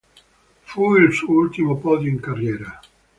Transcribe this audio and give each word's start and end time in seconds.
Fu 0.63 0.95
il 0.95 1.13
suo 1.13 1.31
ultimo 1.35 1.77
podio 1.77 2.09
in 2.09 2.19
carriera. 2.19 2.79